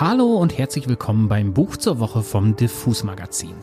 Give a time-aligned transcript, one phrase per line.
[0.00, 3.54] Hallo und herzlich willkommen beim Buch zur Woche vom Diffus Magazin.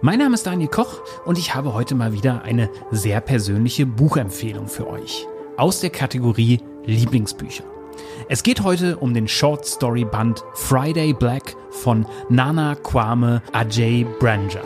[0.00, 4.66] Mein Name ist Daniel Koch und ich habe heute mal wieder eine sehr persönliche Buchempfehlung
[4.66, 5.26] für euch
[5.58, 7.64] aus der Kategorie Lieblingsbücher.
[8.30, 14.62] Es geht heute um den Short Story Band Friday Black von Nana Kwame Ajay Branja.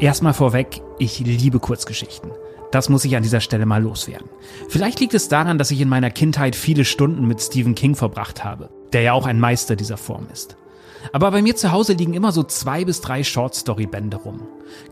[0.00, 2.32] Erstmal vorweg, ich liebe Kurzgeschichten.
[2.72, 4.28] Das muss ich an dieser Stelle mal loswerden.
[4.68, 8.42] Vielleicht liegt es daran, dass ich in meiner Kindheit viele Stunden mit Stephen King verbracht
[8.42, 10.56] habe, der ja auch ein Meister dieser Form ist.
[11.12, 14.40] Aber bei mir zu Hause liegen immer so zwei bis drei Short-Story-Bände rum.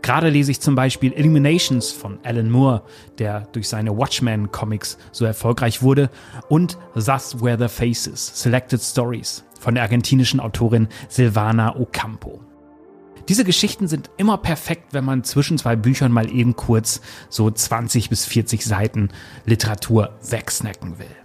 [0.01, 2.83] Gerade lese ich zum Beispiel Illuminations von Alan Moore,
[3.17, 6.09] der durch seine Watchmen-Comics so erfolgreich wurde,
[6.47, 12.39] und Thus Were the Faces, Selected Stories von der argentinischen Autorin Silvana Ocampo.
[13.29, 18.09] Diese Geschichten sind immer perfekt, wenn man zwischen zwei Büchern mal eben kurz so 20
[18.09, 19.09] bis 40 Seiten
[19.45, 21.15] Literatur wegsnacken will.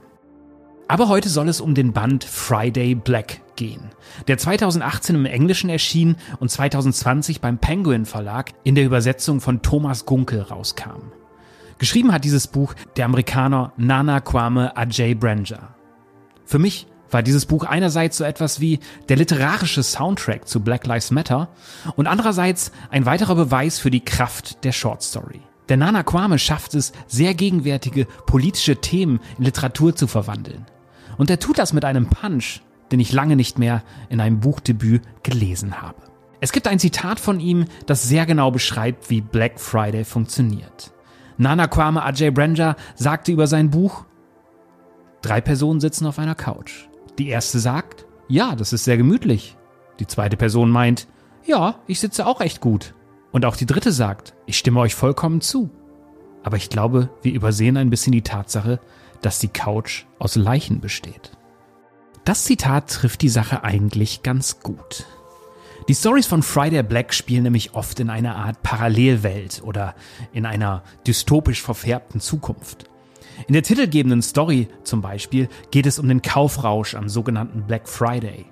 [0.87, 3.91] Aber heute soll es um den Band Friday Black gehen,
[4.27, 10.07] der 2018 im Englischen erschien und 2020 beim Penguin Verlag in der Übersetzung von Thomas
[10.07, 11.13] Gunkel rauskam.
[11.79, 15.75] Geschrieben hat dieses Buch der Amerikaner Nana Kwame Ajay Branja.
[16.45, 21.11] Für mich war dieses Buch einerseits so etwas wie der literarische Soundtrack zu Black Lives
[21.11, 21.49] Matter
[21.97, 25.41] und andererseits ein weiterer Beweis für die Kraft der Short Story.
[25.69, 30.67] Der Nana Kwame schafft es, sehr gegenwärtige politische Themen in Literatur zu verwandeln.
[31.19, 35.03] Und er tut das mit einem Punch, den ich lange nicht mehr in einem Buchdebüt
[35.23, 36.03] gelesen habe.
[36.41, 40.93] Es gibt ein Zitat von ihm, das sehr genau beschreibt, wie Black Friday funktioniert.
[41.37, 44.05] Nana Kwame Ajay Branja sagte über sein Buch,
[45.21, 46.88] Drei Personen sitzen auf einer Couch.
[47.19, 49.57] Die erste sagt, ja, das ist sehr gemütlich.
[49.99, 51.09] Die zweite Person meint,
[51.45, 52.95] ja, ich sitze auch echt gut.
[53.33, 55.71] Und auch die dritte sagt, ich stimme euch vollkommen zu.
[56.45, 58.81] Aber ich glaube, wir übersehen ein bisschen die Tatsache,
[59.21, 61.33] dass die Couch aus Leichen besteht.
[62.25, 65.07] Das Zitat trifft die Sache eigentlich ganz gut.
[65.89, 69.95] Die Stories von Friday Black spielen nämlich oft in einer Art Parallelwelt oder
[70.33, 72.85] in einer dystopisch verfärbten Zukunft.
[73.47, 78.47] In der titelgebenden Story zum Beispiel geht es um den Kaufrausch am sogenannten Black Friday.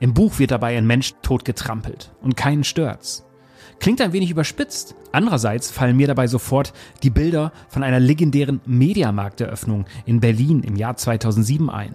[0.00, 3.24] Im Buch wird dabei ein Mensch tot getrampelt und keinen stört's.
[3.78, 4.94] Klingt ein wenig überspitzt.
[5.12, 6.72] Andererseits fallen mir dabei sofort
[7.02, 11.94] die Bilder von einer legendären Mediamarkteröffnung in Berlin im Jahr 2007 ein.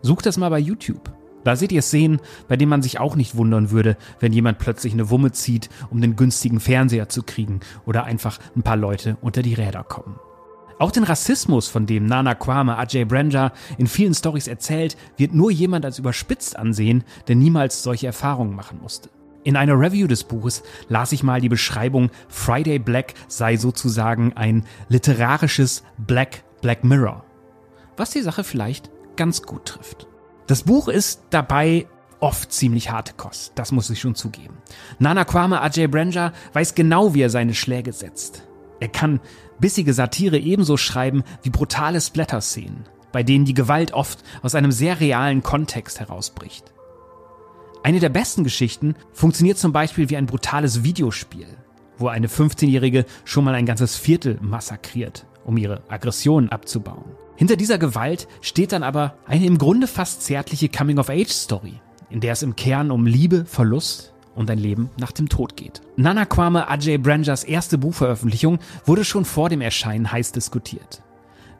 [0.00, 1.12] Sucht das mal bei YouTube.
[1.44, 4.92] Da seht ihr Szenen, bei denen man sich auch nicht wundern würde, wenn jemand plötzlich
[4.92, 9.42] eine Wumme zieht, um den günstigen Fernseher zu kriegen oder einfach ein paar Leute unter
[9.42, 10.18] die Räder kommen.
[10.82, 15.52] Auch den Rassismus, von dem Nana Kwame Ajay Branja in vielen Stories erzählt, wird nur
[15.52, 19.08] jemand als überspitzt ansehen, der niemals solche Erfahrungen machen musste.
[19.44, 24.64] In einer Review des Buches las ich mal die Beschreibung, Friday Black sei sozusagen ein
[24.88, 27.24] literarisches Black Black Mirror.
[27.96, 30.08] Was die Sache vielleicht ganz gut trifft.
[30.48, 31.86] Das Buch ist dabei
[32.18, 34.56] oft ziemlich harte Kost, das muss ich schon zugeben.
[34.98, 38.48] Nana Kwame Ajay Branja weiß genau, wie er seine Schläge setzt.
[38.82, 39.20] Er kann
[39.60, 42.82] bissige Satire ebenso schreiben wie brutale Splatter-Szenen,
[43.12, 46.72] bei denen die Gewalt oft aus einem sehr realen Kontext herausbricht.
[47.84, 51.46] Eine der besten Geschichten funktioniert zum Beispiel wie ein brutales Videospiel,
[51.96, 57.04] wo eine 15-Jährige schon mal ein ganzes Viertel massakriert, um ihre Aggressionen abzubauen.
[57.36, 61.74] Hinter dieser Gewalt steht dann aber eine im Grunde fast zärtliche Coming-of-Age-Story,
[62.10, 65.80] in der es im Kern um Liebe, Verlust und ein Leben nach dem Tod geht.
[65.96, 71.02] Nana Kwame Ajay Branjas erste Buchveröffentlichung wurde schon vor dem Erscheinen heiß diskutiert.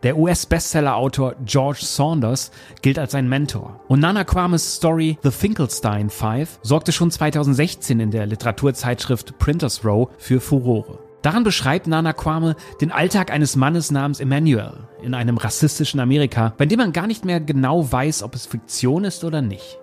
[0.02, 2.50] Der US-Bestseller-Autor George Saunders
[2.82, 3.80] gilt als sein Mentor.
[3.86, 10.08] Und Nana Kwames Story The Finkelstein Five sorgte schon 2016 in der Literaturzeitschrift Printers Row
[10.18, 10.98] für Furore.
[11.22, 16.66] Daran beschreibt Nana Kwame den Alltag eines Mannes namens Emmanuel in einem rassistischen Amerika, bei
[16.66, 19.78] dem man gar nicht mehr genau weiß, ob es Fiktion ist oder nicht.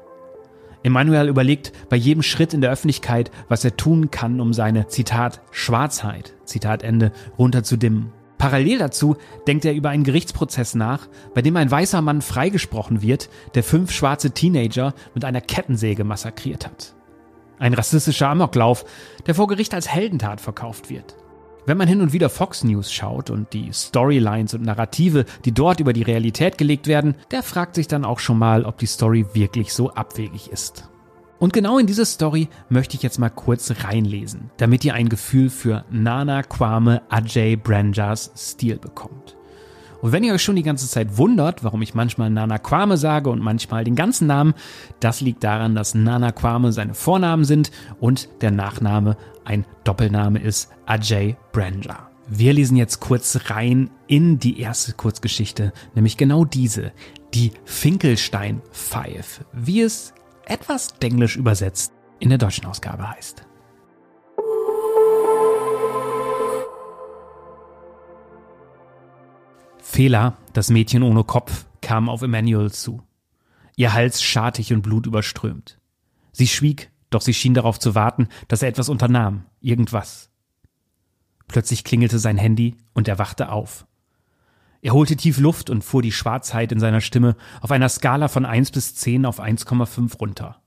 [0.83, 5.41] Emanuel überlegt bei jedem Schritt in der Öffentlichkeit, was er tun kann, um seine, Zitat,
[5.51, 8.13] Schwarzheit, Zitat Ende, runterzudimmen.
[8.37, 9.17] Parallel dazu
[9.47, 13.91] denkt er über einen Gerichtsprozess nach, bei dem ein weißer Mann freigesprochen wird, der fünf
[13.91, 16.95] schwarze Teenager mit einer Kettensäge massakriert hat.
[17.59, 18.85] Ein rassistischer Amoklauf,
[19.27, 21.17] der vor Gericht als Heldentat verkauft wird.
[21.65, 25.79] Wenn man hin und wieder Fox News schaut und die Storylines und Narrative, die dort
[25.79, 29.25] über die Realität gelegt werden, der fragt sich dann auch schon mal, ob die Story
[29.33, 30.89] wirklich so abwegig ist.
[31.39, 35.49] Und genau in diese Story möchte ich jetzt mal kurz reinlesen, damit ihr ein Gefühl
[35.49, 39.38] für Nana Kwame Ajay Branjas Stil bekommt.
[40.01, 43.29] Und wenn ihr euch schon die ganze Zeit wundert, warum ich manchmal Nana Kwame sage
[43.29, 44.53] und manchmal den ganzen Namen,
[44.99, 50.69] das liegt daran, dass Nana Kwame seine Vornamen sind und der Nachname ein Doppelname ist
[50.85, 52.09] Ajay Branja.
[52.27, 56.91] Wir lesen jetzt kurz rein in die erste Kurzgeschichte, nämlich genau diese,
[57.33, 60.13] die Finkelstein Five, wie es
[60.45, 63.48] etwas denglisch übersetzt in der deutschen Ausgabe heißt.
[69.89, 73.01] Fehler, das Mädchen ohne Kopf, kam auf Emmanuel zu.
[73.75, 75.79] Ihr Hals schartig und blutüberströmt.
[76.31, 80.29] Sie schwieg, doch sie schien darauf zu warten, dass er etwas unternahm, irgendwas.
[81.47, 83.87] Plötzlich klingelte sein Handy und er wachte auf.
[84.83, 88.45] Er holte tief Luft und fuhr die Schwarzheit in seiner Stimme auf einer Skala von
[88.45, 90.61] 1 bis 10 auf 1,5 runter.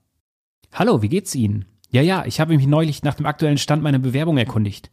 [0.72, 1.66] Hallo, wie geht's Ihnen?
[1.90, 4.90] Ja, ja, ich habe mich neulich nach dem aktuellen Stand meiner Bewerbung erkundigt.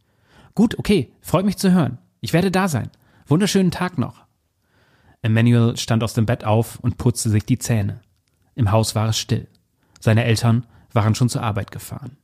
[0.54, 1.98] Gut, okay, freut mich zu hören.
[2.20, 2.90] Ich werde da sein.
[3.30, 4.26] Wunderschönen Tag noch.
[5.22, 8.00] Emmanuel stand aus dem Bett auf und putzte sich die Zähne.
[8.56, 9.46] Im Haus war es still.
[10.00, 12.16] Seine Eltern waren schon zur Arbeit gefahren.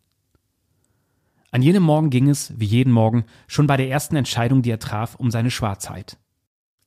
[1.52, 4.80] An jenem Morgen ging es, wie jeden Morgen, schon bei der ersten Entscheidung, die er
[4.80, 6.18] traf, um seine Schwarzheit.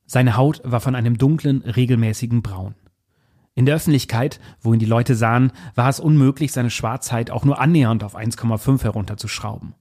[0.04, 2.74] Seine Haut war von einem dunklen, regelmäßigen Braun.
[3.54, 7.58] In der Öffentlichkeit, wo ihn die Leute sahen, war es unmöglich, seine Schwarzheit auch nur
[7.58, 9.74] annähernd auf 1,5 herunterzuschrauben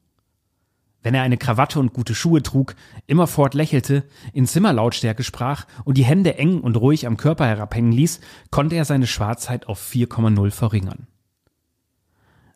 [1.02, 2.76] wenn er eine Krawatte und gute Schuhe trug,
[3.08, 4.04] immerfort lächelte,
[4.34, 8.20] in Zimmerlautstärke sprach und die Hände eng und ruhig am Körper herabhängen ließ,
[8.52, 11.08] konnte er seine Schwarzheit auf 4,0 verringern.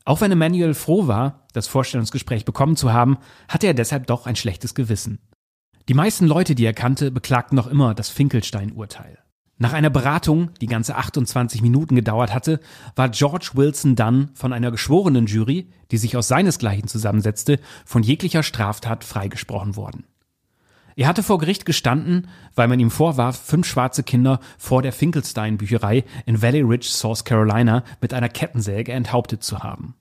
[0.05, 3.17] Auch wenn Emmanuel froh war, das Vorstellungsgespräch bekommen zu haben,
[3.47, 5.19] hatte er deshalb doch ein schlechtes Gewissen.
[5.87, 9.22] Die meisten Leute, die er kannte, beklagten noch immer das Finkelstein-Urteil.
[9.63, 12.59] Nach einer Beratung, die ganze 28 Minuten gedauert hatte,
[12.97, 18.43] war George Wilson Dunn von einer geschworenen Jury, die sich aus seinesgleichen zusammensetzte, von jeglicher
[18.43, 20.03] Straftat freigesprochen worden.
[20.97, 25.55] Er hatte vor Gericht gestanden, weil man ihm vorwarf, fünf schwarze Kinder vor der Finkelstein
[25.55, 29.95] Bücherei in Valley Ridge, South Carolina mit einer Kettensäge enthauptet zu haben.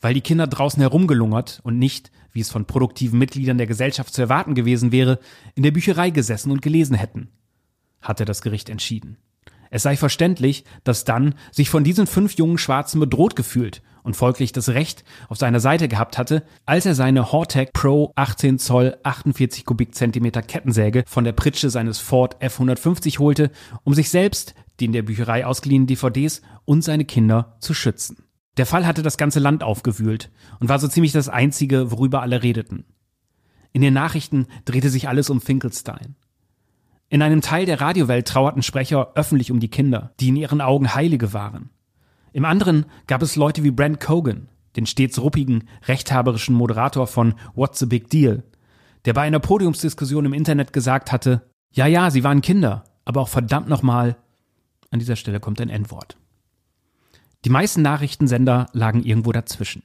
[0.00, 4.20] Weil die Kinder draußen herumgelungert und nicht, wie es von produktiven Mitgliedern der Gesellschaft zu
[4.20, 5.20] erwarten gewesen wäre,
[5.54, 7.28] in der Bücherei gesessen und gelesen hätten–
[8.02, 9.16] hatte das Gericht entschieden.
[9.70, 14.52] Es sei verständlich, dass dann sich von diesen fünf jungen Schwarzen bedroht gefühlt und folglich
[14.52, 19.64] das Recht auf seiner Seite gehabt hatte, als er seine Hortec Pro 18 Zoll 48
[19.64, 23.50] Kubikzentimeter Kettensäge von der Pritsche seines Ford F150 holte,
[23.82, 28.24] um sich selbst, die in der Bücherei ausgeliehenen DVDs und seine Kinder zu schützen.
[28.58, 32.42] Der Fall hatte das ganze Land aufgewühlt und war so ziemlich das einzige, worüber alle
[32.42, 32.84] redeten.
[33.72, 36.16] In den Nachrichten drehte sich alles um Finkelstein.
[37.12, 40.94] In einem Teil der Radiowelt trauerten Sprecher öffentlich um die Kinder, die in ihren Augen
[40.94, 41.68] Heilige waren.
[42.32, 47.80] Im anderen gab es Leute wie Brent Cogan, den stets ruppigen, rechthaberischen Moderator von What's
[47.80, 48.44] the Big Deal,
[49.04, 51.42] der bei einer Podiumsdiskussion im Internet gesagt hatte,
[51.74, 54.16] ja, ja, sie waren Kinder, aber auch verdammt nochmal,
[54.90, 56.16] an dieser Stelle kommt ein N-Wort.
[57.44, 59.82] Die meisten Nachrichtensender lagen irgendwo dazwischen.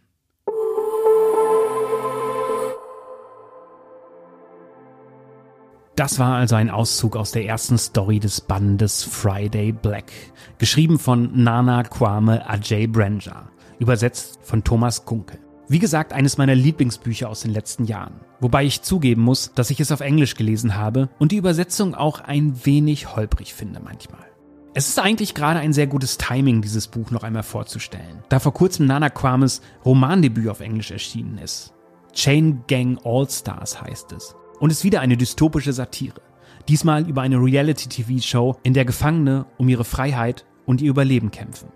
[5.98, 10.12] Das war also ein Auszug aus der ersten Story des Bandes Friday Black,
[10.60, 13.50] geschrieben von Nana Kwame Ajay Branja,
[13.80, 15.40] übersetzt von Thomas Kunkel.
[15.68, 18.20] Wie gesagt, eines meiner Lieblingsbücher aus den letzten Jahren.
[18.40, 22.20] Wobei ich zugeben muss, dass ich es auf Englisch gelesen habe und die Übersetzung auch
[22.20, 24.28] ein wenig holprig finde manchmal.
[24.76, 28.54] Es ist eigentlich gerade ein sehr gutes Timing, dieses Buch noch einmal vorzustellen, da vor
[28.54, 31.74] kurzem Nana Kwames Romandebüt auf Englisch erschienen ist.
[32.14, 36.22] Chain Gang All Stars heißt es und ist wieder eine dystopische Satire.
[36.68, 41.70] Diesmal über eine Reality-TV-Show, in der Gefangene um ihre Freiheit und ihr Überleben kämpfen.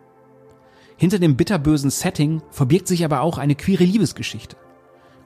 [0.97, 4.57] Hinter dem bitterbösen Setting verbirgt sich aber auch eine queere Liebesgeschichte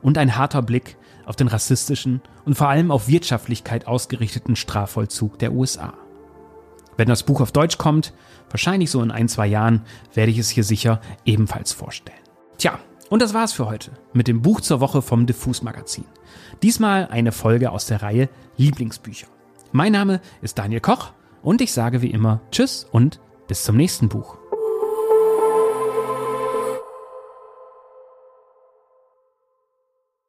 [0.01, 5.51] und ein harter Blick auf den rassistischen und vor allem auf Wirtschaftlichkeit ausgerichteten Strafvollzug der
[5.51, 5.95] USA.
[6.95, 8.13] Wenn das Buch auf Deutsch kommt,
[8.49, 9.81] wahrscheinlich so in ein, zwei Jahren,
[10.13, 12.19] werde ich es hier sicher ebenfalls vorstellen.
[12.57, 16.05] Tja, und das war's für heute mit dem Buch zur Woche vom Diffus Magazin.
[16.63, 19.27] Diesmal eine Folge aus der Reihe Lieblingsbücher.
[19.71, 21.11] Mein Name ist Daniel Koch
[21.43, 24.37] und ich sage wie immer Tschüss und bis zum nächsten Buch.